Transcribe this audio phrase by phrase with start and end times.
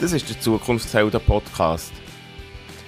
[0.00, 1.92] Das ist der Zukunftshelden Podcast.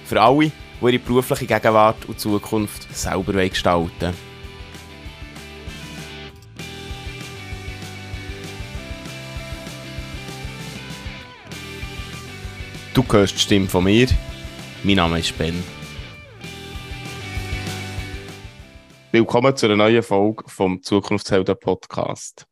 [0.05, 0.51] Für alle, die
[0.85, 4.13] ihre berufliche Gegenwart und Zukunft selber gestalten.
[12.93, 14.07] Du hörst die Stimme von mir.
[14.83, 15.61] Mein Name ist Ben.
[19.11, 22.47] Willkommen zu einer neuen Folge vom Zukunftshelden Podcast.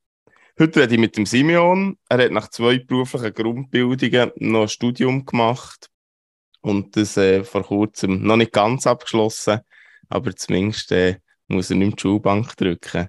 [0.62, 1.98] Heute rede ich mit dem Simeon.
[2.10, 5.90] Er hat nach zwei beruflichen Grundbildungen noch ein Studium gemacht
[6.60, 9.62] und das äh, vor kurzem noch nicht ganz abgeschlossen,
[10.10, 13.08] aber zumindest äh, muss er nicht die Schulbank drücken.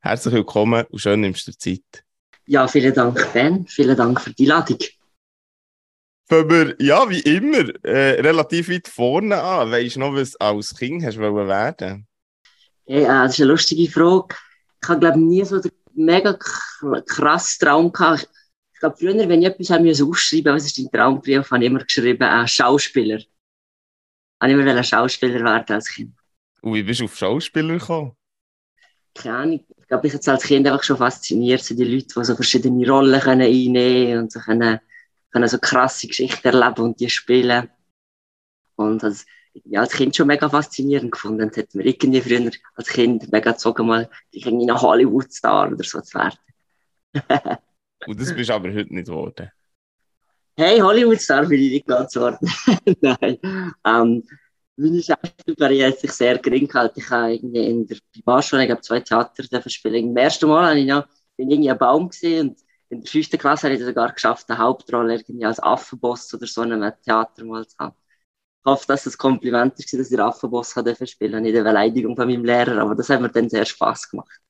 [0.00, 2.04] Herzlich willkommen und schön nimmst du Zeit.
[2.46, 3.66] Ja, vielen Dank, Ben.
[3.66, 4.78] Vielen Dank für die Ladung.
[6.26, 9.70] Fangen wir, ja, wie immer, äh, relativ weit vorne an.
[9.70, 12.08] Weißt du noch, was du als Kind hast werden
[12.86, 14.36] Ja, das ist eine lustige Frage.
[14.82, 16.38] Ich habe, glaube nie so den mega
[17.06, 18.28] krass Traum gehabt.
[18.72, 21.70] Ich glaube, früher, wenn ich etwas haben musste ausschreiben, was ist dein Traumbrief, habe ich
[21.70, 23.18] immer geschrieben, äh, Schauspieler.
[23.18, 23.26] Ich
[24.40, 26.14] immer Schauspieler werden als Kind.
[26.62, 28.12] Und wie bist du auf Schauspieler gekommen?
[29.14, 29.66] Keine Ahnung.
[29.76, 32.88] Ich glaube, ich hatte als Kind einfach schon fasziniert, so die Leute, die so verschiedene
[32.88, 34.80] Rollen können einnehmen und so können,
[35.32, 37.68] können so krasse Geschichten erleben und die spielen.
[38.76, 39.26] Und das,
[39.64, 41.42] ja, als Kind schon mega faszinierend gefunden.
[41.42, 46.00] Und hat mir irgendwie früher als Kind mega gezogen, mal irgendwie nach Hollywood-Star oder so
[46.00, 46.38] zu werden.
[48.06, 49.50] Und das bist aber heute nicht geworden.
[50.56, 52.38] Hey, Hollywood-Star bin ich nicht ganz geworden.
[53.00, 53.38] Nein.
[53.84, 54.24] Ähm,
[54.76, 57.00] meine Schauspielkarriere hat sich sehr gering gehalten.
[57.00, 60.10] Ich habe irgendwie in der Primarschule, ich habe zwei Theater spielen.
[60.10, 61.06] Im ersten Mal habe ich noch,
[61.36, 62.58] bin irgendwie ein Baum gesehen und
[62.90, 66.46] in der fünften Klasse habe ich es sogar geschafft, eine Hauptrolle irgendwie als Affenboss oder
[66.46, 67.94] so in einem Theater mal zu haben
[68.64, 72.28] hoffe, dass es ein Kompliment ist, dass ich Affenboss spielen durfte, nicht eine Beleidigung von
[72.28, 74.40] meinem Lehrer, aber das hat mir dann sehr Spass gemacht.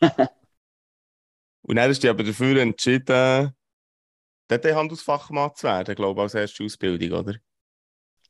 [1.62, 3.54] Und dann hast du dich aber dafür entschieden,
[4.48, 7.36] dort Handelsfachmann zu werden, glaube ich, als erste Ausbildung, oder?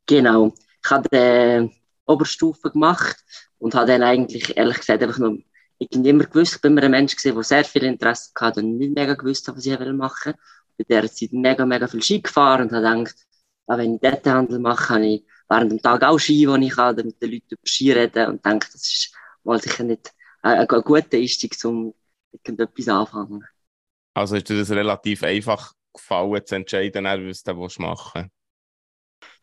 [0.06, 0.52] Genau.
[0.84, 1.70] Ich habe die
[2.04, 3.16] Oberstufe gemacht
[3.58, 5.38] und habe dann eigentlich, ehrlich gesagt, einfach nur
[5.78, 8.60] ich habe immer gewusst, ich bin immer ein Mensch gewesen, der sehr viel Interesse hatte
[8.60, 10.34] und nicht mega gewusst hat, was ich machen
[10.76, 10.86] will.
[10.86, 13.16] Bei dieser Zeit mega, mega viel Ski gefahren und habe gedacht,
[13.66, 16.96] wenn ich dort Handel mache, habe ich während dem Tag auch Ski, wo ich kann,
[16.96, 19.14] mit den Leuten über Ski reden und denke, das ist
[19.44, 20.12] mal sicher nicht
[20.42, 21.94] ein, ein guter Einstieg, um
[22.32, 23.44] irgendetwas anfangen.
[24.14, 28.30] Also ist dir das relativ einfach gefallen, zu entscheiden, was du machen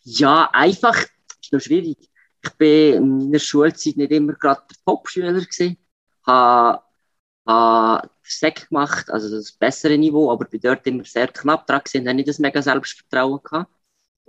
[0.03, 0.19] willst?
[0.19, 0.97] Ja, einfach
[1.41, 2.09] ist noch schwierig.
[2.44, 5.78] Ich bin in meiner Schulzeit nicht immer gerade der Top-Schüler gewesen.
[6.25, 6.84] Habe,
[7.46, 12.07] habe Sek gemacht, also das bessere Niveau, aber bin dort immer sehr knapp dran gewesen,
[12.07, 13.72] habe nicht das mega Selbstvertrauen gehabt.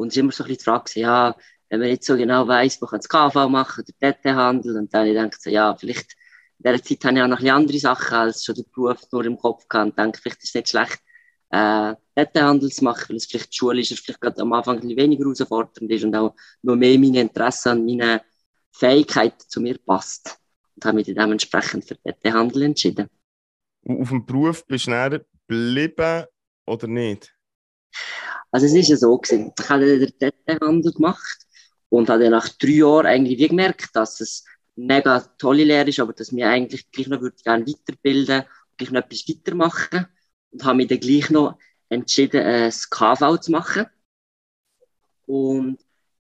[0.01, 1.37] Und es ist immer so ein bisschen die Frage, ja,
[1.69, 4.77] wenn man nicht so genau weiss, man kann das KV machen oder DT-Handel.
[4.79, 6.17] Und dann denke ich ja, vielleicht
[6.59, 9.25] in dieser Zeit habe ich auch noch ein andere Sachen als schon den Beruf nur
[9.25, 10.99] im Kopf gehabt und denke, vielleicht ist es nicht schlecht,
[11.51, 14.97] äh, DT-Handel zu machen, weil es vielleicht schulisch ist, vielleicht gerade am Anfang ein bisschen
[14.97, 18.23] weniger herausfordernd ist und auch noch mehr meine Interessen und meine
[18.73, 20.39] Fähigkeiten zu mir passt.
[20.77, 23.09] Und habe mich dementsprechend für DT-Handel entschieden.
[23.87, 26.25] Auf dem Beruf bist du näher geblieben
[26.67, 27.35] oder nicht?
[28.51, 29.53] Also es ist ja so gewesen.
[29.59, 31.47] Ich habe den DT-Handel gemacht
[31.89, 34.45] und habe dann nach drei Jahren eigentlich wie gemerkt, dass es
[34.77, 38.45] mega tolle Lehre ist, aber dass mir eigentlich gleich noch würde gerne weiterbilden,
[38.77, 40.07] gleich noch etwas weitermachen
[40.51, 41.59] und habe mich dann gleich noch
[41.89, 43.87] entschieden, ein äh, KV zu machen.
[45.27, 45.79] Und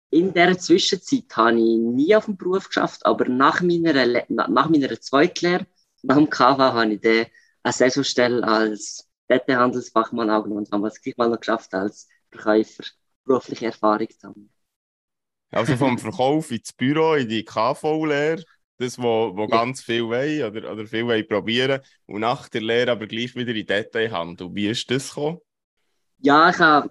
[0.09, 5.01] in dieser Zwischenzeit habe ich nie auf dem Beruf geschafft, aber nach meiner, nach meiner
[5.01, 5.65] Zweitlehre,
[6.03, 7.25] nach dem KV, habe ich dann
[7.63, 12.83] eine Saisonstelle als Wettehandelsfachmann angenommen und habe es gleich mal noch geschafft, als Verkäufer
[13.25, 14.49] berufliche Erfahrung zu haben.
[15.51, 18.43] Also vom Verkauf ins Büro, in die KV-Lehre,
[18.77, 19.47] das, wo, wo ja.
[19.47, 23.53] ganz viel wollen oder, oder viel wollen probieren und nach der Lehre aber gleich wieder
[23.53, 24.49] in Detailhandel.
[24.53, 25.39] Wie ist das gekommen?
[26.19, 26.89] Ja, ich habe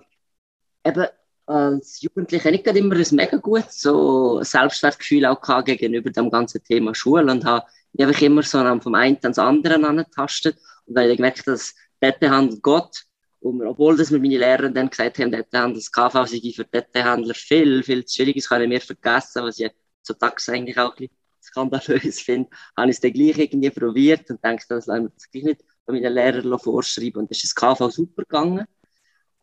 [0.84, 1.06] eben
[1.46, 6.94] als Jugendlicher nicht immer ein mega gutes so Selbstwertgefühl auch gehabt gegenüber dem ganzen Thema
[6.94, 7.66] Schule und habe
[7.98, 10.56] einfach immer so vom einen ans andere angetastet
[10.86, 13.06] und dann habe ich gemerkt, dass Detailhandel geht
[13.42, 17.34] und obwohl das mir meine Lehrer dann gesagt haben, haben das KV sei für Detailhändler
[17.34, 19.70] viel, viel zu schwierig ist, kann ich mir vergessen, was ich
[20.02, 24.30] zu Tax eigentlich auch ein bisschen skandalös finde, habe ich es dann gleich irgendwie probiert
[24.30, 27.22] und denke, das lassen wir das gleich nicht von meinen Lehrern vorschreiben.
[27.22, 28.64] Und dann ist das KV super gegangen.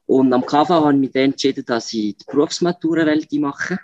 [0.06, 3.80] Und am KV habe ich mich dann entschieden, dass ich die Berufsmatura mache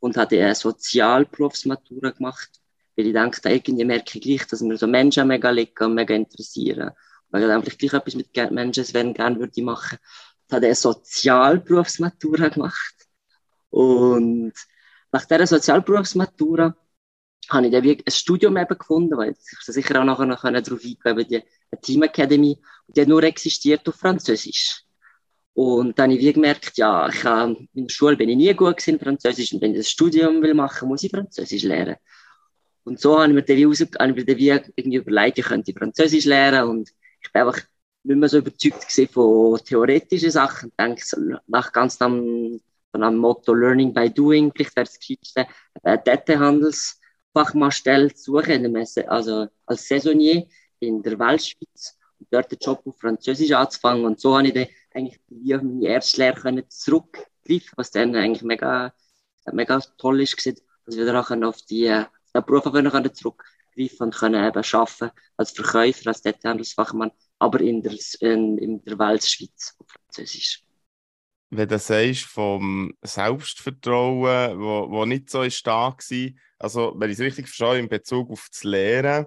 [0.00, 2.50] und habe eine Sozialberufsmatura gemacht,
[2.96, 6.14] weil ich denke, irgendwie merke ich gleich, dass mir so Menschen mega liegen und mega
[6.14, 6.92] interessieren
[7.30, 9.98] weil ich einfach gleich etwas mit Menschen werden gerne würde machen.
[10.48, 12.94] Ich habe eine Sozialberufsmatura gemacht.
[13.70, 14.54] Und
[15.12, 16.74] nach dieser Sozialberufsmatura
[17.50, 21.26] habe ich dann ein Studium eben gefunden, weil ich sicher auch nachher noch darauf eingehen
[21.72, 22.58] die Team Academy.
[22.88, 24.84] Die hat nur existiert auf Französisch.
[25.54, 28.54] Und dann habe ich wie gemerkt, ja, ich habe, in der Schule bin ich nie
[28.54, 31.96] gut in Französisch und wenn ich das Studium will machen, muss ich Französisch lernen.
[32.84, 35.38] Und so habe ich mir dann wie, raus, habe ich mir dann wie irgendwie überlegt,
[35.38, 36.90] ich könnte Französisch lernen und
[37.28, 37.60] ich bin einfach
[38.04, 40.70] nicht mehr so überzeugt von theoretischen Sachen.
[40.70, 41.02] Ich denke,
[41.46, 42.60] nach ganz am,
[42.90, 45.46] von einem Motto Learning by Doing, vielleicht wäre es geschickte,
[45.82, 48.74] äh, Detailhandelsfachmannstelle zu suchen,
[49.08, 50.46] also als Saisonnier
[50.80, 54.06] in der Weltschweiz und dort den Job auf Französisch anzufangen.
[54.06, 58.42] Und so habe ich dann eigentlich wie auf meine Erstlehre können zurückgreifen, was dann eigentlich
[58.42, 58.94] mega,
[59.52, 62.04] mega toll ist, dass dann auch auf die, äh,
[62.34, 62.90] den Beruf können
[63.78, 68.98] zurückgreifen und können eben arbeiten als Verkäufer, als Detailhandelsfachmann, aber in der, in, in der
[68.98, 70.62] Weltschweiz auf Französisch.
[71.50, 77.24] Wenn du sagst, vom Selbstvertrauen, wo, wo nicht so stark war, also wenn ich es
[77.24, 79.26] richtig verstehe, in Bezug auf das Lehren,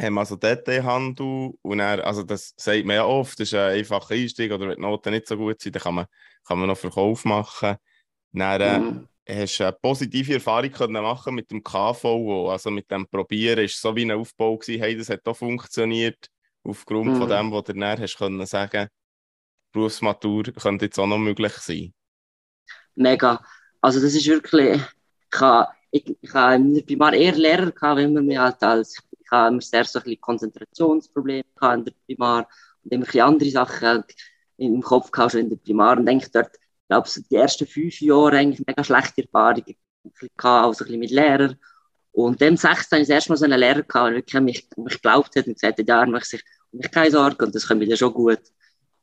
[0.00, 3.78] haben wir also Detailhandel und dann, also das sagt man ja oft, das ist ein
[3.78, 6.06] einfacher Einstieg oder wenn die Noten nicht so gut sind, dann kann man,
[6.44, 7.76] kann man noch Verkauf machen.
[8.32, 9.08] Dann äh, mhm.
[9.28, 13.80] Hast du eine positive Erfahrung können machen mit dem KVO, also mit dem Probieren, ist
[13.80, 16.28] so wie ein Aufbau gewesen, hey, das hat auch funktioniert,
[16.62, 17.18] aufgrund mhm.
[17.18, 18.88] von dem, was du dann hast können sagen,
[19.72, 21.92] Berufsmatur könnte jetzt auch noch möglich sein.
[22.94, 23.44] Mega.
[23.80, 24.80] Also das ist wirklich,
[25.32, 29.32] ich habe, ich, ich habe primär eher Lehrer gehabt, wenn man mich halt als ich
[29.32, 31.44] habe immer sehr so ein bisschen Konzentrationsprobleme
[31.74, 32.48] in der Primar
[32.84, 34.04] und immer ein andere Sachen
[34.56, 36.56] im Kopf gehabt schon in der Primar und eigentlich dort,
[36.86, 39.74] ich glaube, so die ersten fünf Jahre eigentlich mega schlechte Erfahrungen
[40.38, 41.56] also ein bisschen mit Lehrern.
[42.12, 45.34] Und dem sechsten habe ich das Mal so einen Lehrer der wirklich mich, mich geglaubt
[45.34, 48.14] hat und gesagt hat, ja, macht sich mich keine Sorgen und das kommt mir schon
[48.14, 48.38] gut.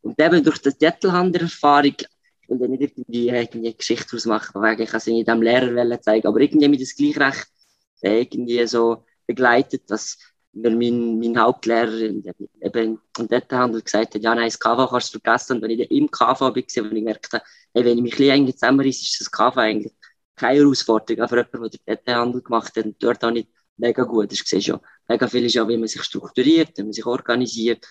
[0.01, 4.61] Und eben durch die Jettelhander-Erfahrung, ich will dann nicht irgendwie, irgendwie eine Geschichte daraus machen,
[4.61, 7.47] weil ich es in diesem Lehrer zeigen aber irgendwie mir das gleich recht
[8.01, 10.17] irgendwie so begleitet, dass
[10.53, 15.19] mir mein, mein Hauptlehrer eben im Detailhandel gesagt hat, ja, nein, das KV kannst du
[15.19, 15.57] vergessen.
[15.57, 18.45] Und wenn ich im KV war, wenn ich gemerkt habe, hey, wenn ich mich ein
[18.45, 19.93] bisschen zusammenreiße, ist das KV eigentlich
[20.35, 21.27] keine Herausforderung.
[21.27, 24.31] Für jemanden, der den Detailhandel gemacht hat, und dort auch nicht mega gut.
[24.31, 27.85] Das siehst ja, mega viel ist ja, wie man sich strukturiert, wie man sich organisiert.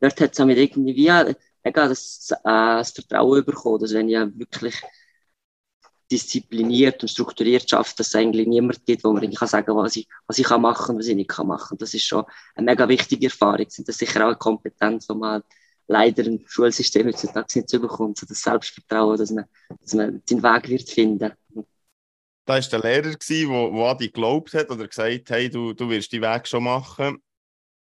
[0.00, 1.34] Dort hat es mit irgendwie wie,
[1.64, 4.74] mega das, äh, das Vertrauen bekommen, dass wenn ich wirklich
[6.10, 9.96] diszipliniert und strukturiert schafft, dass es eigentlich niemand gibt, wo man irgendwie kann sagen was
[9.96, 11.76] ich, was ich kann machen und was ich nicht kann machen.
[11.78, 12.24] Das ist schon
[12.54, 13.66] eine mega wichtige Erfahrung.
[13.66, 15.42] Das ist sicher auch eine Kompetenz, die man
[15.86, 19.44] leider im Schulsystem heutzutage nicht bekommt, das Selbstvertrauen, dass man,
[19.80, 21.32] dass man seinen Weg wird finden.
[22.44, 26.12] Da war der Lehrer, der an dich geglaubt hat oder gesagt hey, du, du wirst
[26.12, 27.22] die Weg schon machen.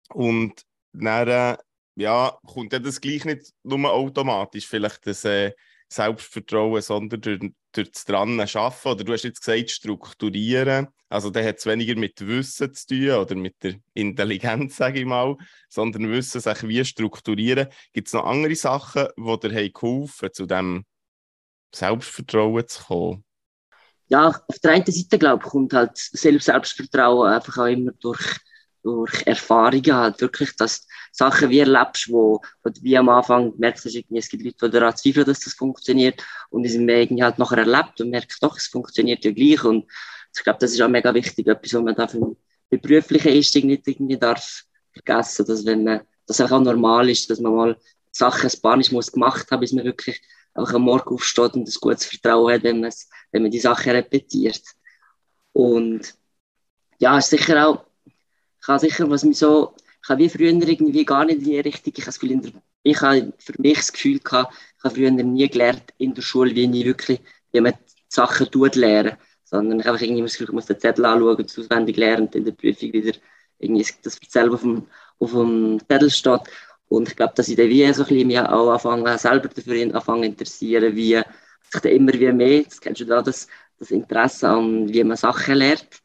[0.09, 1.57] Und dann, äh,
[1.95, 5.53] ja, kommt das gleich nicht nur automatisch, vielleicht das äh,
[5.89, 7.39] Selbstvertrauen, sondern durch,
[7.71, 8.87] durch das dran arbeiten.
[8.87, 10.87] Oder du hast jetzt gesagt, strukturieren.
[11.09, 15.05] Also, der hat es weniger mit Wissen zu tun oder mit der Intelligenz, sage ich
[15.05, 15.35] mal,
[15.67, 17.67] sondern Wissen, sich wie strukturieren.
[17.91, 20.85] Gibt es noch andere Sachen, die dir geholfen zu diesem
[21.73, 23.23] Selbstvertrauen zu kommen?
[24.07, 28.39] Ja, auf der einen Seite, glaube ich, kommt halt Selbstvertrauen einfach auch immer durch
[28.89, 33.85] durch Erfahrungen halt wirklich, dass Sachen wie erlebst, wo, wo du wie am Anfang merkst,
[33.85, 37.23] dass irgendwie, es gibt Leute, die daran zweifeln, dass das funktioniert und die sind irgendwie
[37.23, 39.85] halt nachher erlebt und merkst, doch, es funktioniert ja gleich und
[40.35, 42.35] ich glaube, das ist auch mega wichtig, etwas, was man da für
[42.71, 47.29] den beruflichen Instinkt nicht irgendwie darf vergessen, dass wenn man, dass es auch normal ist,
[47.29, 47.77] dass man mal
[48.11, 50.21] Sachen spanisch muss gemacht haben, bis man wirklich
[50.53, 54.61] einfach am Morgen aufsteht und ein gutes Vertrauen hat, wenn, wenn man die Sachen repetiert.
[55.53, 56.13] Und
[56.99, 57.85] ja, ist sicher auch
[58.61, 59.73] ich habe sicher, was mich so,
[60.03, 62.51] ich habe wie früher irgendwie gar nicht in die Richtung, ich habe, der,
[62.83, 66.55] ich habe für mich das Gefühl gehabt, ich habe früher nie gelernt in der Schule,
[66.55, 67.73] wie ich wirklich, wie man
[68.07, 71.57] Sachen tut lernen, sondern ich habe irgendwie das Gefühl, ich muss den Zettel anschauen, das
[71.57, 73.17] auswendig lernen und in der Prüfung wieder
[73.59, 74.87] irgendwie das selber auf dem,
[75.19, 76.41] auf dem Zettel steht.
[76.87, 79.95] Und ich glaube, dass ich dann wie so ein bisschen mich auch anfangen, selber dafür
[79.95, 81.21] anfangen interessieren, wie
[81.71, 83.47] sich dann immer wie mehr, das kennst du da, das,
[83.77, 86.01] das Interesse an, wie man Sachen lernt,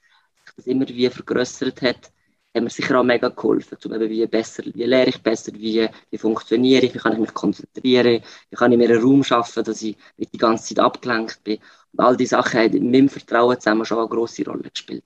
[0.56, 2.13] das immer wie vergrößert hat
[2.54, 5.88] hat mir sicher auch mega geholfen, um eben wie besser, wie lehre ich besser, wie,
[6.10, 9.64] wie funktioniere ich, wie kann ich mich konzentrieren, wie kann ich mir einen Raum schaffen,
[9.64, 11.58] dass ich nicht die ganze Zeit abgelenkt bin.
[11.92, 15.04] Und all diese Sachen haben mit meinem Vertrauen zusammen schon eine grosse Rolle gespielt.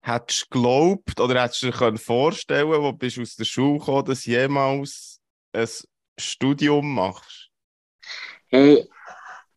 [0.00, 4.22] Hättest du geglaubt oder hättest du dir vorstellen wo du aus der Schule gekommen dass
[4.22, 5.20] du jemals
[5.52, 5.68] ein
[6.18, 7.50] Studium machst?
[8.46, 8.88] Hey,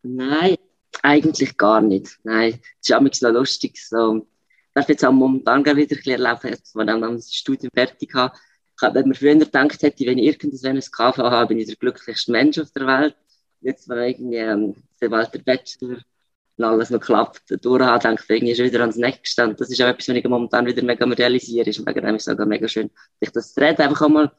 [0.02, 0.56] nein,
[1.02, 2.18] eigentlich gar nicht.
[2.24, 3.78] Nein, es ist auch noch lustig.
[3.78, 4.26] So,
[4.74, 8.10] darf jetzt auch momentan wieder ein bisschen erleben, als dann das Studium fertig.
[8.10, 12.32] Ich habe mir früher gedacht hätte, wenn ich irgendwas KV habe, bin ich der glücklichste
[12.32, 13.16] Mensch auf der Welt.
[13.60, 15.98] Jetzt, wenn irgendwie ähm, Walter Bachelor
[16.56, 19.44] und alles noch klappt, durch habe, denke ich, irgendwie ist wieder ans nächste.
[19.44, 21.70] Und das ist auch etwas, was ich momentan wieder mega realisiere.
[21.70, 24.32] Ist mega, sogar mega schön, sich das zu reden, einfach auch mal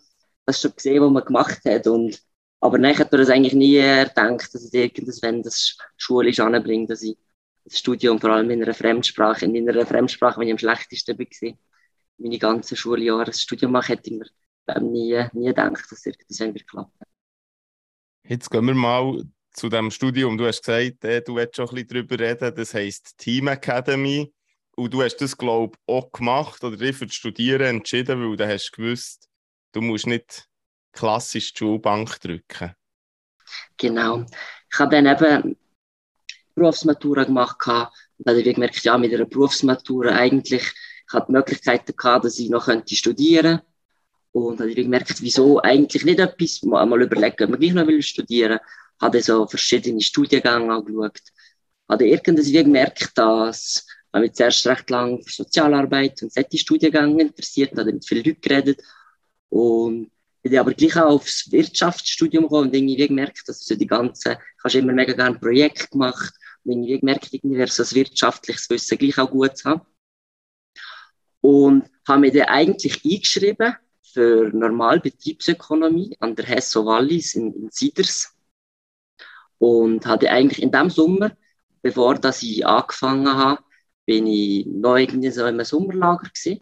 [0.45, 2.21] das schon gesehen, was man gemacht hat und
[2.59, 7.01] Aber ich hätte mir das eigentlich nie gedacht, dass ich irgendwann das schulisch anbringe, dass
[7.03, 7.17] ich
[7.63, 11.53] das Studium vor allem in einer Fremdsprache, in einer Fremdsprache, wenn ich am schlechtesten war,
[12.17, 16.05] meine ganzen Schuljahre das Studium mache, hätte ich mir nie, nie gedacht, dass das
[16.39, 17.05] wird klappen.
[18.25, 20.38] Jetzt gehen wir mal zu dem Studium.
[20.38, 22.55] Du hast gesagt, äh, du willst schon ein bisschen darüber reden.
[22.55, 24.34] Das heisst Team Academy.
[24.75, 28.36] Und du hast das, glaube ich, auch gemacht oder dich für das Studieren entschieden, weil
[28.36, 29.29] du hast gewusst,
[29.74, 30.48] du musst nicht
[30.93, 32.74] klassisch die Schulbank drücken.
[33.77, 34.25] Genau.
[34.72, 35.58] Ich habe dann eben
[36.55, 37.57] Berufsmatura gemacht
[38.24, 42.25] und dann habe ich gemerkt, ja, mit einer Berufsmatura eigentlich, ich hatte die Möglichkeiten gehabt,
[42.25, 43.65] dass ich noch könnte studieren könnte.
[44.31, 47.74] Und dann habe ich gemerkt, wieso eigentlich nicht etwas, mal, mal überlegen, ob man gleich
[47.74, 48.60] noch will studieren.
[49.01, 51.19] Habe so verschiedene Studiengänge angeschaut.
[51.89, 57.77] Habe irgendwie gemerkt, dass ich mich zuerst recht lang für Sozialarbeit und solche Studiengänge interessiert,
[57.77, 58.81] habe mit vielen Leuten geredet.
[59.50, 64.33] Und bin aber gleich auch aufs Wirtschaftsstudium gekommen und irgendwie gemerkt, dass so die ganzen,
[64.33, 66.33] ich habe immer mega gerne Projekte gemacht
[66.65, 69.82] und irgendwie gemerkt, irgendwie wäre so ein wirtschaftliches Wissen gleich auch gut zu haben.
[71.41, 73.75] Und habe mich dann eigentlich eingeschrieben
[74.13, 78.34] für Normalbetriebsökonomie an der Hesso Wallis in, in Siders
[79.58, 81.36] und hatte eigentlich in dem Sommer,
[81.82, 83.63] bevor dass ich angefangen habe,
[84.05, 86.62] bin ich noch irgendwie so in einem Sommerlager gewesen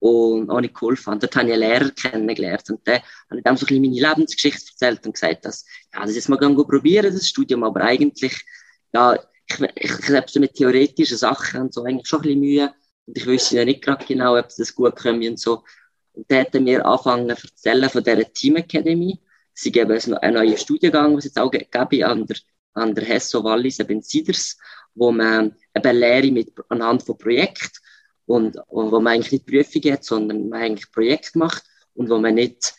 [0.00, 1.18] und auch nicht geholfen.
[1.18, 3.02] Dort habe ich einen Lehrer kennengelernt und der
[3.34, 6.38] ich dann so ein bisschen meine Lebensgeschichte erzählt und gesagt, dass, ja, das jetzt mal
[6.38, 8.44] probieren, das Studium, aber eigentlich,
[8.92, 12.74] ja, ich, ich, so mit theoretischen Sachen und so eigentlich schon ein bisschen Mühe
[13.06, 15.64] und ich wüsste ja nicht gerade genau, ob das gut kommt und so.
[16.12, 19.18] Und dann hat mir angefangen zu erzählen von dieser Team Academy.
[19.54, 22.36] Sie geben einen neuen Studiengang, was jetzt auch gebe an der,
[22.74, 24.58] an der Hesso Wallis, eben Siders,
[24.94, 27.78] wo man eben Lehre mit, anhand von Projekten
[28.26, 31.64] und, und wo man eigentlich nicht Prüfungen hat, sondern man eigentlich Projekte macht
[31.94, 32.74] und wo man nicht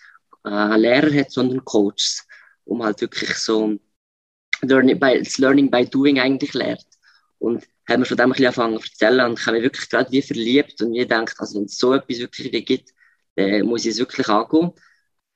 [0.46, 2.26] äh, Lehrer hat, sondern Coaches,
[2.66, 3.78] um halt wirklich so
[4.62, 6.86] Learning by, das Learning by Doing eigentlich lernt.
[7.40, 9.90] Und haben wir von dem ein bisschen angefangen zu erzählen und ich habe mich wirklich
[9.90, 12.94] gerade wie verliebt und mir gedacht, also wenn es so etwas wirklich gibt,
[13.36, 14.72] dann muss ich es wirklich angehen.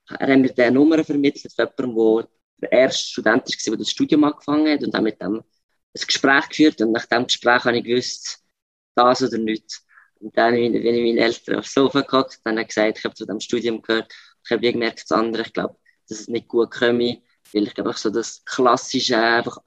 [0.08, 2.28] Er hat mir diese Nummer vermittelt von jemandem, der
[2.64, 6.48] der erste Student war, der das Studium angefangen hat und dann mit dem ein Gespräch
[6.48, 8.40] geführt und nach dem Gespräch habe ich gewusst,
[8.94, 9.86] das oder nichts.
[10.20, 13.14] Und dann bin ich meinen Eltern aufs Sofa gehockt, dann habe ich gesagt, ich habe
[13.14, 14.12] zu dem Studium gehört,
[14.44, 15.76] ich habe gemerkt, das andere, ich glaube,
[16.08, 17.22] dass es nicht gut komme,
[17.54, 19.58] weil ich glaube, so das klassische, einfach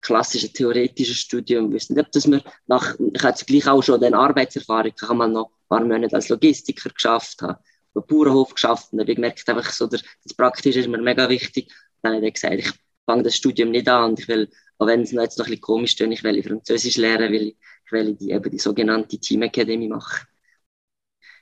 [0.00, 4.02] klassische theoretische Studium, ich weiß nicht, ob das mir nach, ich hatte gleich auch schon
[4.02, 7.58] eine Arbeitserfahrung, ich habe mal noch ein paar Monate als Logistiker geschafft, habe
[7.94, 11.28] auf dem Bauernhof geschafft und habe gemerkt, einfach so, der, das Praktische ist mir mega
[11.28, 11.72] wichtig.
[12.02, 12.70] Dann habe ich gesagt, ich
[13.04, 15.50] fange das Studium nicht an und ich will, auch wenn es noch jetzt noch ein
[15.50, 17.56] bisschen komisch ist, ich will Französisch lernen, weil ich,
[17.86, 20.26] ich will die, eben die sogenannte Team Academy machen.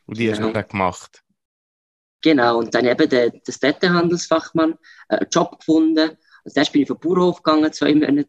[0.07, 1.24] Und die hast du dann gemacht?
[2.25, 4.79] Genau, und dann eben der, das Detailhandelsfachmann
[5.11, 6.17] äh, einen Job gefunden.
[6.43, 8.27] Also erst bin ich vom Bauernhof gegangen, zwei Monate,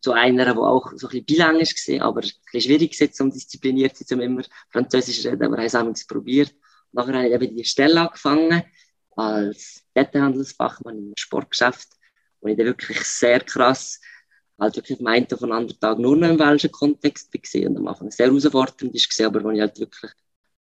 [0.00, 3.32] zu einer, die auch so ein bisschen bilangisch war, aber ein bisschen schwierig war, um
[3.32, 6.54] diszipliniert zu sein, um immer Französisch zu reden, aber ich habe es probiert.
[6.92, 8.62] Nachher habe ich eben die Stelle angefangen,
[9.16, 11.88] als Detailhandelsfachmann im Sportgeschäft,
[12.40, 14.00] wo ich dann wirklich sehr krass,
[14.56, 17.88] halt wirklich am einen von anderen Tag nur noch im welschen Kontext war und am
[17.88, 20.12] Anfang sehr herausfordernd war, aber wo ich halt wirklich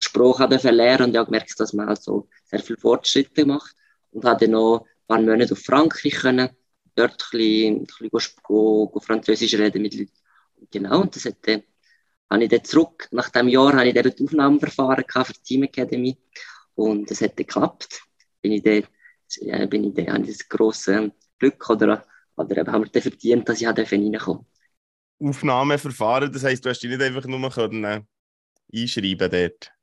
[0.05, 3.75] gesprochen lernen und ich habe gemerkt, dass man halt so sehr viele Fortschritte macht
[4.11, 6.49] und habe dann noch ein paar Monate auf Frankreich können,
[6.95, 10.11] dort ein bisschen, ein bisschen Französisch reden mit Leuten.
[10.71, 11.63] Genau, und das dann,
[12.29, 15.63] habe ich dann zurück, nach dem Jahr habe ich dann die Aufnahmeverfahren für die Team
[15.63, 16.17] Academy
[16.75, 18.01] und das hat geklappt.
[18.41, 18.83] Bin ich dann,
[19.41, 23.47] ja, bin ich dann, habe ich das grosse Glück oder, oder haben wir dann verdient,
[23.47, 24.45] dass ich reinkomme.
[25.19, 28.01] Aufnahmeverfahren, das heisst, du hast dich nicht einfach nur können, äh,
[28.73, 29.74] einschreiben dort?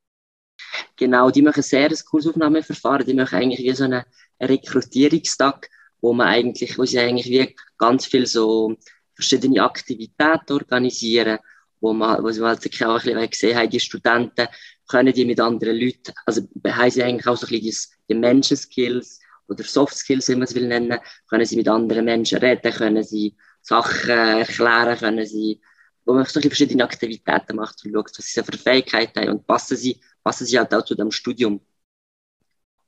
[0.96, 4.04] Genau, die machen sehr ein Kursaufnahmeverfahren, die machen eigentlich wie so einen
[4.40, 5.68] Rekrutierungstag,
[6.00, 8.76] wo man eigentlich, wo sie eigentlich wie ganz viel so
[9.14, 11.38] verschiedene Aktivitäten organisieren,
[11.80, 14.48] wo man, wo sie halt auch ein bisschen gesehen haben, die Studenten
[14.88, 19.20] können die mit anderen Leuten, also haben sie eigentlich auch so ein bisschen die, Menschenskills
[19.48, 23.02] oder Soft Skills, wie man es will nennen, können sie mit anderen Menschen reden, können
[23.02, 25.60] sie Sachen erklären, können sie,
[26.04, 29.76] wo man so verschiedene Aktivitäten macht und schaut, was sie für Fähigkeiten haben und passen
[29.76, 31.60] sie, passen sie halt auch zu dem Studium.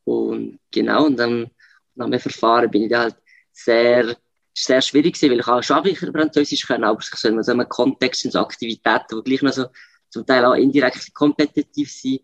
[0.05, 1.51] Und genau, und dann
[1.95, 3.17] nach dem Verfahren bin ich da halt
[3.53, 4.17] sehr,
[4.53, 8.25] sehr schwierig gewesen, weil ich auch schon Französisch können, aber soll in so einem Kontext,
[8.25, 9.67] in so Aktivitäten, die gleich noch so
[10.11, 12.21] zum Teil auch indirekt kompetitiv sind,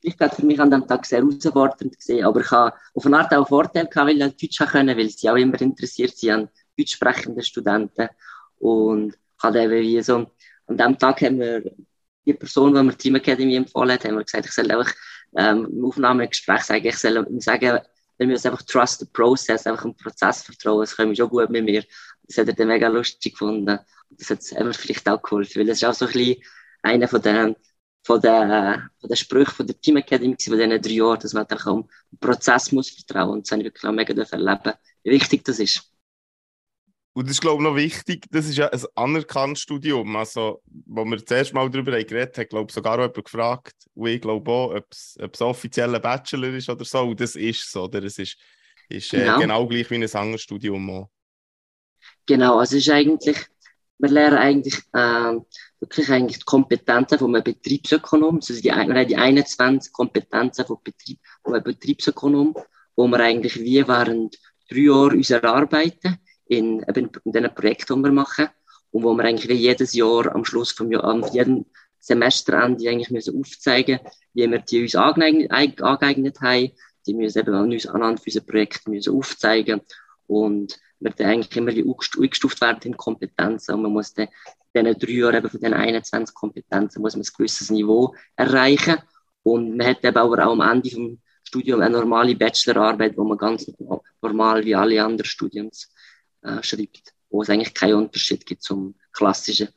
[0.00, 3.18] ist gleich für mich an dem Tag sehr herausfordernd gesehen, aber ich habe auf eine
[3.18, 6.48] Art auch Vorteil gehabt, weil ich Deutsch können, weil sie auch immer interessiert sind an
[6.76, 8.08] deutsch sprechenden Studenten
[8.58, 10.30] und ich habe eben wie so,
[10.66, 11.62] an dem Tag haben wir
[12.26, 14.92] die Person, die mir Team Academy empfohlen hat, haben wir gesagt, ich soll einfach
[15.36, 17.80] ähm, im Aufnahmegespräch sagen, ich soll ihm sagen,
[18.18, 21.50] wir müssen einfach trust the process, einfach im Prozess vertrauen, das können wir schon gut
[21.50, 21.84] mit mir.
[22.24, 23.78] Das hat er dann mega lustig gefunden.
[24.10, 26.42] Und das hat es vielleicht auch geholfen, weil das ist auch so ein bisschen
[26.82, 27.56] einer von den,
[28.04, 31.46] von den, von den Sprüchen von der Team Academy von diesen drei Jahren, dass man
[31.46, 31.88] einfach am
[32.20, 35.91] Prozess muss vertrauen und das habe ich wirklich auch mega erleben, wie wichtig das ist.
[37.14, 40.16] Und das ist, glaube ich, noch wichtig, das ist ja ein anerkanntes Studium.
[40.16, 43.74] Also, wo wir das erste Mal darüber geredet haben, glaube ich, sogar auch jemand gefragt,
[43.94, 47.00] und ich glaube auch, ob es, ob es offizieller Bachelor ist oder so.
[47.00, 48.02] Und das ist so, oder?
[48.02, 48.38] Es ist,
[48.88, 49.38] ist äh, genau.
[49.38, 51.10] genau gleich wie ein anderes Studium auch.
[52.24, 53.36] Genau, also es ist eigentlich,
[53.98, 55.34] wir lernen eigentlich äh,
[55.80, 58.36] wirklich eigentlich die Kompetenzen von einem Betriebsökonom.
[58.36, 62.54] Also die, wir haben die 21 Kompetenzen von, Betrieb, von einem Betriebsökonom,
[62.96, 64.38] wo wir eigentlich wie während
[64.70, 66.18] drei Jahren uns erarbeiten
[66.52, 68.48] in, in diesen Projekten, die wir machen.
[68.90, 71.64] Und wo wir eigentlich wie jedes Jahr am Schluss vom Jahr, am jedem
[71.98, 74.00] Semesterende eigentlich müssen aufzeigen,
[74.34, 76.72] wie wir die uns angeeignet, angeeignet haben.
[77.06, 79.80] Die müssen eben an uns anhand unserer Projekte müssen aufzeigen.
[80.26, 83.74] Und wir dann eigentlich immer eingestuft werden in Kompetenzen.
[83.74, 84.28] Und man muss dann
[84.74, 88.96] in diesen drei Jahren eben von den 21 Kompetenzen muss man ein gewisses Niveau erreichen.
[89.42, 93.70] Und man hat eben auch am Ende vom Studium eine normale Bachelorarbeit, wo man ganz
[94.20, 95.92] normal wie alle anderen Studiums
[96.42, 99.68] äh, schreibt, wo es eigentlich keinen Unterschied gibt zum klassischen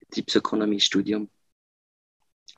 [0.00, 1.28] Betriebsökonomie-Studium.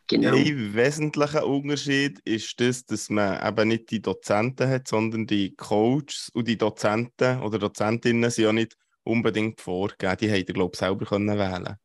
[0.07, 0.35] Genau.
[0.35, 6.31] Ein wesentlicher Unterschied ist das, dass man eben nicht die Dozenten hat, sondern die Coaches
[6.33, 10.17] und die Dozenten oder Dozentinnen sind ja nicht unbedingt vorgegeben.
[10.21, 11.77] Die hätten, glaube ich, selber können wählen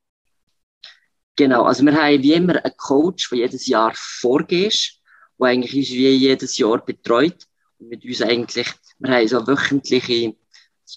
[1.35, 4.93] Genau, also wir haben wie immer einen Coach, der jedes Jahr vorgeht,
[5.39, 7.47] der eigentlich uns wie jedes Jahr betreut
[7.79, 8.67] und mit uns eigentlich,
[8.99, 10.35] wir haben so wöchentliche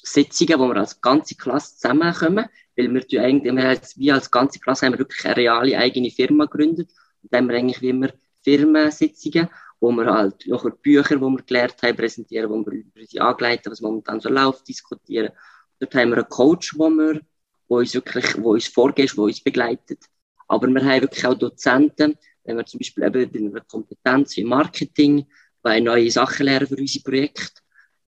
[0.02, 4.92] Sitzungen, wo wir als ganze Klasse zusammenkommen, weil wir eigentlich, wir als, ganze Klasse haben
[4.92, 6.90] wir wirklich eine reale eigene Firma gegründet
[7.22, 8.10] und dann haben wir eigentlich wie immer
[8.42, 9.48] Firmensitzungen,
[9.80, 13.72] wo wir halt noch Bücher, die wir gelernt haben, präsentieren, wo wir über unsere Angeleiteten,
[13.72, 15.30] was momentan so läuft, diskutieren.
[15.78, 17.20] Dort haben wir einen Coach, wo wir,
[17.68, 20.04] wo uns wirklich, wo uns vorgeht, wo uns begleitet.
[20.48, 24.44] Aber wir haben wirklich auch Dozenten, wenn wir zum Beispiel eben in einer Kompetenz wie
[24.44, 25.26] Marketing,
[25.60, 27.60] bei neue Sachen lernen für unsere Projekte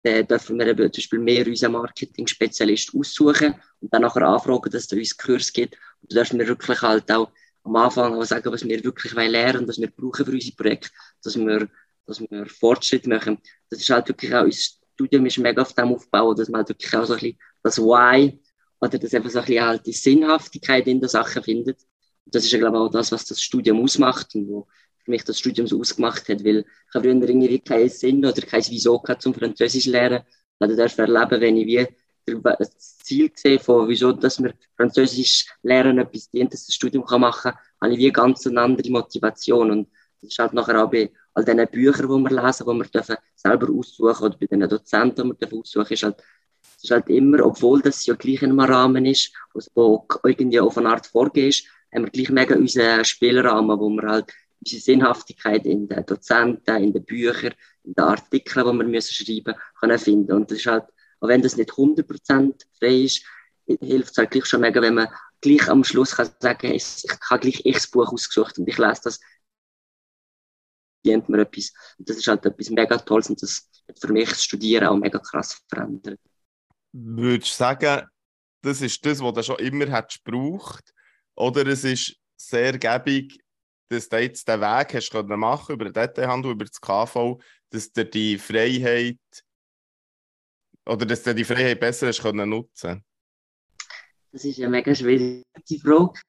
[0.06, 4.84] dann dürfen wir eben zum Beispiel mehr unseren Marketing-Spezialist aussuchen und dann nachher anfragen, dass
[4.84, 5.76] es uns Kurs gibt.
[6.00, 7.30] Und da dürfen wir wirklich halt auch
[7.64, 10.90] am Anfang auch sagen, was wir wirklich lernen wollen, was wir brauchen für unsere Projekte,
[11.22, 11.68] dass wir,
[12.06, 13.38] dass wir Fortschritt machen.
[13.68, 14.60] Das ist halt wirklich auch, unser
[14.94, 17.78] Studium ist mega auf dem Aufbau, dass man halt wirklich auch so ein bisschen das
[17.78, 18.38] Why
[18.80, 21.80] oder das einfach so ein bisschen halt die Sinnhaftigkeit in der Sache findet.
[22.24, 24.68] Und das ist ja, glaube ich, auch das, was das Studium ausmacht und wo
[25.06, 28.42] für mich das Studium so ausgemacht hat, weil ich habe früher irgendwie keinen Sinn oder
[28.42, 30.22] kein Wieso gehabt zum Französisch lernen.
[30.60, 31.86] Ich durfte erleben, wenn ich wie
[32.42, 37.20] das Ziel gesehen von wieso, dass wir Französisch lernen etwas dient, dass das Studium kann
[37.20, 39.70] machen kann, habe ich wie ganz eine andere Motivation.
[39.70, 39.88] Und
[40.20, 43.16] das ist halt nachher auch bei all diesen Büchern, die wir lesen, die wir dürfen
[43.36, 46.16] selber aussuchen oder bei den Dozenten, die wir dürfen aussuchen, ist halt,
[46.82, 49.32] ist halt immer, obwohl das ja gleich in einem Rahmen ist,
[49.76, 51.64] wo irgendwie auf eine Art vorgeht,
[51.94, 54.32] haben wir gleich mega unseren Spielrahmen, wo wir halt
[54.66, 59.54] unsere Sinnhaftigkeit in den Dozenten, in den Büchern, in den Artikeln, die wir müssen schreiben
[59.78, 60.32] können finden.
[60.32, 60.84] Und das ist halt,
[61.20, 63.24] auch wenn das nicht 100% frei ist,
[63.66, 65.08] hilft es halt gleich schon mega, wenn man
[65.40, 69.00] gleich am Schluss kann sagen, ich, habe gleich ich das Buch ausgesucht und ich lese
[69.04, 69.20] das,
[71.04, 71.72] dient mir etwas.
[71.98, 74.96] Und das ist halt etwas mega Tolles und das hat für mich das Studieren auch
[74.96, 76.20] mega krass verändert.
[76.92, 78.06] Würdest du sagen,
[78.62, 80.92] das ist das, was du schon immer hättest gebraucht?
[81.36, 83.38] Oder es ist sehr gäbig,
[83.88, 87.92] dass du jetzt den Weg hast können machen über den Detailhandel, über das KV, dass
[87.92, 89.18] du die Freiheit
[90.86, 93.04] oder dass du die Freiheit besser hast können nutzen
[94.32, 95.44] Das ist eine mega schwierige
[95.82, 96.20] Frage.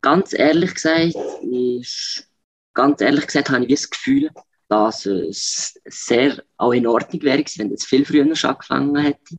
[0.00, 2.28] Ganz ehrlich gesagt, ist,
[2.74, 4.30] ganz ehrlich gesagt habe ich das Gefühl,
[4.68, 9.36] dass es sehr auch in Ordnung wäre, wenn es viel früher schon angefangen hätte.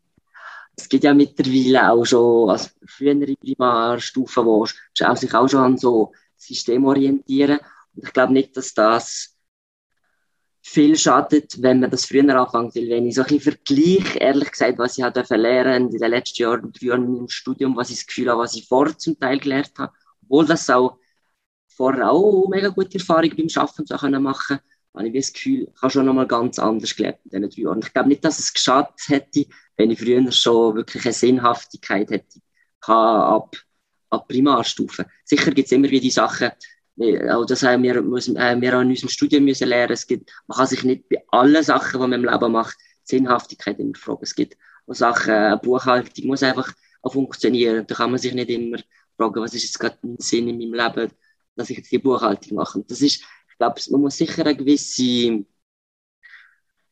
[0.75, 6.13] Es gibt ja mittlerweile auch schon also frühere Primarstufen, wo sich auch schon an so
[6.43, 7.59] System orientieren.
[7.95, 9.37] Und ich glaube nicht, dass das
[10.61, 12.75] viel schadet, wenn man das früher anfängt.
[12.75, 16.09] Weil wenn ich so ein bisschen vergleiche, ehrlich gesagt, was ich habe lernen in den
[16.09, 19.19] letzten Jahren, drei Jahren im Studium, was ich das Gefühl habe, was ich vorher zum
[19.19, 20.97] Teil gelernt habe, obwohl das auch
[21.67, 24.59] vorher auch mega gute Erfahrungen beim Schaffen so machen
[24.95, 27.79] habe ich das Gefühl, ich habe schon nochmal ganz anders gelernt in diesen drei Jahren.
[27.83, 32.39] Ich glaube nicht, dass es geschadet hätte, wenn ich früher schon wirklich eine Sinnhaftigkeit hätte
[32.81, 33.55] ab
[34.13, 35.05] ab Primarstufe.
[35.25, 36.51] Sicher gibt es immer wieder die Sachen,
[37.31, 39.93] auch das haben wir, müssen, äh, wir an unserem Studium müssen lernen.
[39.93, 43.79] Es gibt, man kann sich nicht bei allen Sachen, die man im Leben macht, Sinnhaftigkeit
[43.79, 44.19] immer fragen.
[44.21, 46.71] Es gibt auch Sachen, äh, Buchhaltung muss einfach
[47.01, 47.85] auch funktionieren.
[47.87, 48.77] Da kann man sich nicht immer
[49.17, 51.11] fragen, was ist jetzt gerade ein Sinn in meinem Leben,
[51.55, 52.77] dass ich jetzt die Buchhaltung mache.
[52.77, 55.45] Und das ist, ich glaube, man muss sicher eine gewisse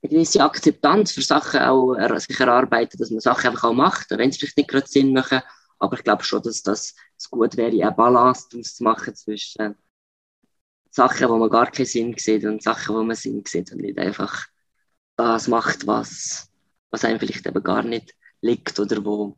[0.04, 4.32] eine gewisse Akzeptanz für Sachen auch sich erarbeiten, dass man Sachen einfach auch macht, wenn
[4.32, 5.42] es vielleicht nicht gerade Sinn machen.
[5.82, 6.96] Aber ich glaube schon, dass das
[7.32, 9.76] gut wäre, eine Balance daraus zu machen zwischen
[10.92, 13.98] Sachen, wo man gar keinen Sinn sieht und Sachen, wo man Sinn sieht und nicht
[13.98, 14.46] einfach
[15.16, 16.52] das macht, was,
[16.92, 19.38] was einem vielleicht eben gar nicht liegt oder wo,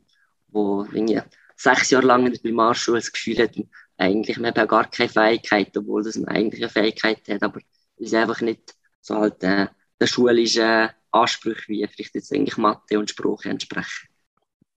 [0.50, 1.22] wo irgendwie
[1.56, 3.56] sechs Jahre lang in der Primarschule das Gefühl hat,
[3.98, 7.62] eigentlich man hat gar keine Fähigkeit, obwohl das man eigentlich eine Fähigkeit hat, aber
[7.98, 13.10] ist einfach nicht so halt äh, der schulischen Ansprüche wie vielleicht jetzt eigentlich Mathe und
[13.10, 14.13] Sprache entsprechen.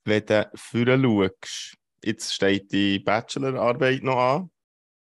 [0.06, 4.52] Wenn du vorher schaust, jetzt steht die Bachelorarbeit noch an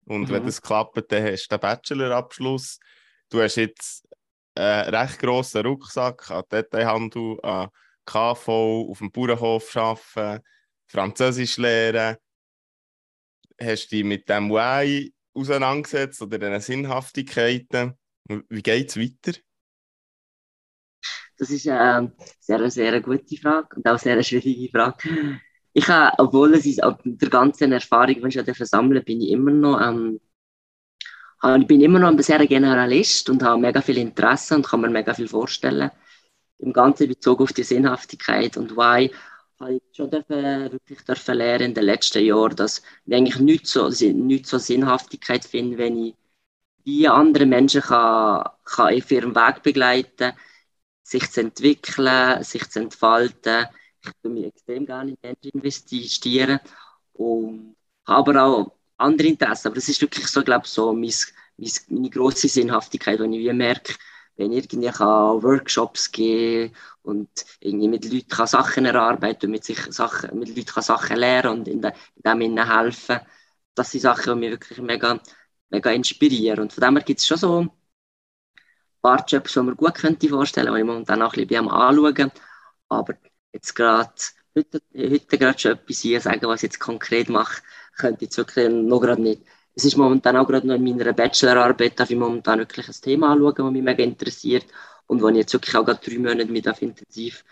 [0.04, 0.30] und mhm.
[0.30, 2.78] wenn das klappt, dann hast du den Bachelorabschluss.
[3.30, 4.06] Du hast jetzt
[4.54, 7.70] einen recht grossen Rucksack an Detailhandel, an
[8.04, 8.48] KV,
[8.90, 10.44] auf dem Bauernhof arbeiten,
[10.86, 12.16] Französisch lernen.
[13.60, 17.98] Hast du dich mit dem Why auseinandergesetzt oder den Sinnhaftigkeiten?
[18.48, 19.38] Wie geht es weiter?
[21.40, 25.40] Das ist eine sehr, sehr gute Frage und auch eine sehr schwierige Frage.
[25.72, 29.50] Ich habe, obwohl es ist, der ganzen Erfahrung, die ich ja versammeln bin ich immer
[29.50, 30.20] noch, ähm,
[31.62, 34.90] ich bin immer noch ein sehr Generalist und habe mega viel Interesse und kann mir
[34.90, 35.90] mega viel vorstellen.
[36.58, 39.10] Im ganzen Bezug auf die Sinnhaftigkeit und why
[39.58, 43.66] habe ich schon dürfen, wirklich dürfen lernen in den letzten Jahren, dass ich eigentlich nicht
[43.66, 46.14] so, nicht so Sinnhaftigkeit finde, wenn ich
[46.84, 50.34] wie andere Menschen kann, kann auf ihrem Weg begleiten,
[51.10, 53.66] sich zu entwickeln, sich zu entfalten.
[54.02, 56.60] Ich tue mich extrem gerne in Menschen investieren
[57.14, 59.68] und habe aber auch andere Interessen.
[59.68, 61.12] Aber das ist wirklich so, glaube ich, so mein,
[61.56, 63.94] mein, meine grosse Sinnhaftigkeit, wenn ich merke,
[64.36, 69.64] wenn ich irgendwie kann Workshops geben und irgendwie mit Leuten kann Sachen erarbeiten und mit,
[69.64, 73.18] sich Sachen, mit Leuten kann Sachen lernen und in, de, in dem ihnen helfen.
[73.74, 75.20] Das sind Sachen, die mich wirklich mega,
[75.70, 76.60] mega inspirieren.
[76.60, 77.68] Und von dem her gibt es schon so
[79.02, 82.32] paar Jobs, die man gut könnte vorstellen könnte, die ich momentan auch ein bisschen Anschauen
[82.88, 83.14] Aber
[83.52, 84.12] jetzt gerade,
[84.56, 87.62] heute, heute gerade schon etwas hier sagen, was ich jetzt konkret mache,
[87.96, 89.42] könnte ich jetzt wirklich noch gerade nicht
[89.74, 93.32] es ist momentan auch gerade noch in meiner Bachelorarbeit, darf ich momentan wirklich ein Thema
[93.32, 94.66] anschauen, das mich mega interessiert
[95.06, 97.44] und wo ich jetzt wirklich auch gerade drei Monate mit intensiv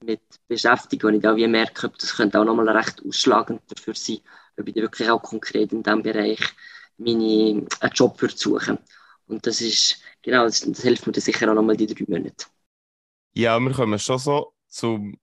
[0.00, 4.18] damit beschäftige und ich auch wie merke, das könnte auch nochmal recht ausschlagend dafür sein,
[4.58, 6.40] ob ich wirklich auch konkret in diesem Bereich
[6.98, 8.78] meine, einen Job suchen.
[9.26, 12.46] Und das ist, genau, das, das hilft mir dann sicher auch nochmal die drei Monate.
[13.34, 15.18] Ja, wir kommen schon so zum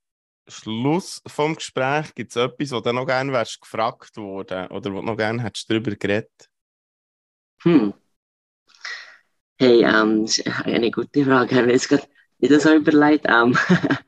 [0.48, 2.13] Schluss vom Gespräch.
[2.13, 5.42] Gibt es etwas, wo du noch gerne wärst gefragt worden oder wo du noch gerne
[5.42, 6.50] hättest darüber geredet?
[7.63, 7.94] Hm.
[9.58, 11.52] Hey, ähm, das ist eine gute Frage.
[11.52, 12.08] Ich habe jetzt gerade
[12.39, 13.58] nicht so überlegt, ähm,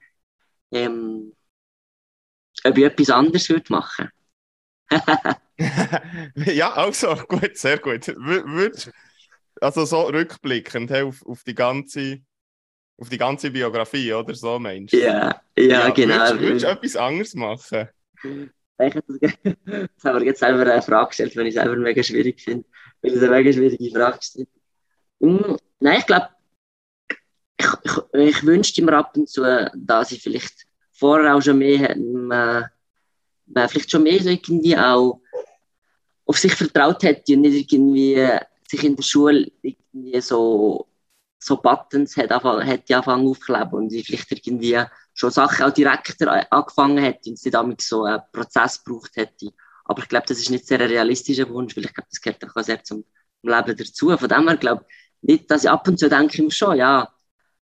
[0.71, 1.33] ähm,
[2.65, 4.09] ob ich etwas anderes würde machen
[6.35, 8.07] ja, also gut, sehr gut.
[8.07, 8.91] Würd,
[9.61, 12.19] also so rückblickend hey, auf, auf, die ganze,
[12.97, 15.01] auf die ganze Biografie, oder so meinst du?
[15.01, 16.39] Ja, ja, ja genau.
[16.39, 17.89] Würdest du etwas anderes machen?
[18.77, 18.95] Ich
[20.03, 22.65] habe mir jetzt selber eine Frage gestellt, wenn ich es selber mega schwierig finde
[23.05, 24.47] weil es eine mega schwierige Frage ist.
[25.21, 26.29] Hm, nein, ich glaube,
[27.57, 29.43] ich, ich, ich wünschte mir ab und zu,
[29.75, 32.65] dass ich vielleicht vorher auch schon mehr, man,
[33.45, 35.21] man vielleicht schon mehr irgendwie auch
[36.25, 38.15] auf sich vertraut hätte und nicht irgendwie
[38.75, 40.87] sich in der Schule irgendwie so,
[41.39, 42.31] so Buttons hat
[42.65, 44.81] hätte angefangen aufkleben und ich vielleicht irgendwie
[45.13, 49.51] schon Sachen auch direkter angefangen hätte und es nicht so einen Prozess gebraucht hätte
[49.85, 52.43] aber ich glaube, das ist nicht sehr ein realistischer Wunsch, weil ich glaube, das gehört
[52.43, 53.05] auch sehr zum
[53.43, 54.17] Leben dazu.
[54.17, 57.13] Von dem her glaube ich nicht, dass ich ab und zu denke ich schon, ja,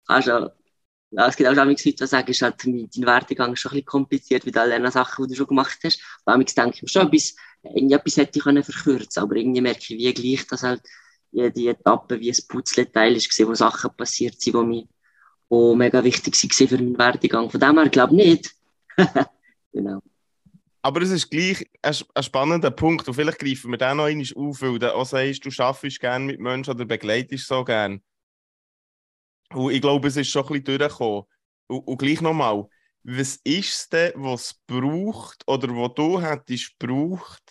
[0.08, 0.52] kannst ja,
[1.12, 4.46] ja, es gibt auch Leute, die sagen, ist halt, dein Werdegang schon ein bisschen kompliziert,
[4.46, 6.02] wie all diese Sachen, die du schon gemacht hast.
[6.26, 9.90] Und denke ich mir schon, etwas, irgendetwas hätte ich können verkürzen aber irgendwie merke ich,
[9.90, 10.82] wie gleich das halt
[11.32, 14.84] jede Etappe wie ein Putzleteil ist, wo Sachen passiert sind, die mir
[15.52, 17.50] die mega wichtig waren für meinen Werdegang.
[17.50, 18.56] Von dem her glaube ich nicht.
[19.74, 20.02] genau.
[20.82, 24.26] Aber es ist gleich ein, ein, spannender Punkt und vielleicht greifen wir den noch einmal
[24.36, 28.02] auf, weil du auch sagst, du arbeitest gerne mit Menschen oder begleitest so gerne.
[29.54, 31.24] Und ich glaube, es ist schon ein bisschen durchgekommen.
[31.68, 32.68] Und, und gleich nochmal,
[33.04, 37.42] was ist es denn, was braucht oder wo du hättest braucht,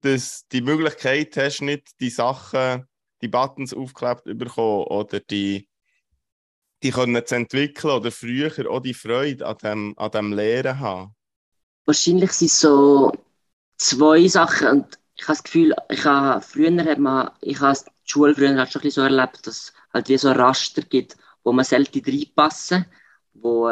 [0.00, 2.86] dass die Möglichkeit hast, nicht die Sachen,
[3.22, 5.68] die Buttons aufgeklebt bekommen oder die,
[6.82, 11.16] die können zu entwickeln oder früher auch die Freude an dem, an dem Lehren haben?
[11.86, 13.12] wahrscheinlich sind es so
[13.78, 14.68] zwei Sachen.
[14.68, 16.70] Und ich habe das Gefühl, ich habe, früher
[17.40, 20.82] ich habe die Schule früher schon ein bisschen so erlebt, dass halt wie so Raster
[20.82, 22.86] gibt, wo man selten reinpassen,
[23.34, 23.68] wo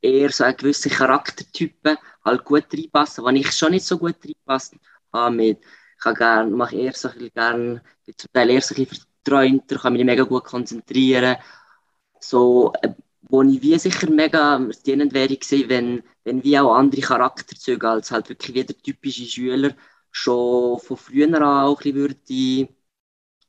[0.00, 4.80] eher so gewisse Charaktertypen halt gut reinpassen, wo ich schon nicht so gut reinpassen
[5.12, 5.58] habe ich
[6.18, 9.94] gern, mache eher so ein gern, bin zum Teil eher so ein bisschen verträumter, kann
[9.94, 11.36] mich mega gut konzentrieren,
[12.20, 12.90] so, äh,
[13.22, 18.10] wo ich wie sicher mega dienend wäre gewesen, wenn, wenn wie auch andere Charakterzüge als
[18.10, 19.74] halt wirklich wie der typische Schüler
[20.10, 22.68] schon von früher an auch ein bisschen würde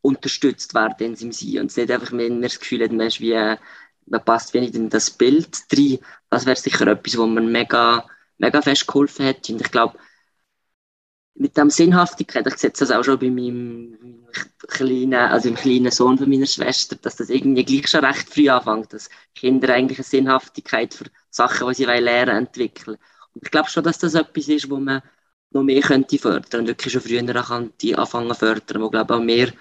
[0.05, 1.61] unterstützt werden in seinem Sein.
[1.61, 4.59] Und es nicht einfach, wenn man das Gefühl hat, man, ist wie, man passt wie
[4.61, 5.99] nicht in das Bild rein.
[6.29, 8.05] Das wäre sicher etwas, wo man mega,
[8.37, 9.53] mega fest geholfen hätte.
[9.53, 9.97] Und ich glaube,
[11.33, 14.27] mit dem Sinnhaftigkeit, ich sehe das auch schon bei meinem
[14.67, 18.47] kleinen, also im kleinen Sohn von meiner Schwester, dass das irgendwie gleich schon recht früh
[18.49, 22.97] anfängt, dass Kinder eigentlich eine Sinnhaftigkeit für Sachen, die sie lernen entwickeln.
[23.33, 25.01] Und ich glaube schon, dass das etwas ist, wo man
[25.51, 29.19] noch mehr könnte fördern und wirklich schon früher könnte anfangen zu fördern, wo glaube auch
[29.19, 29.51] mehr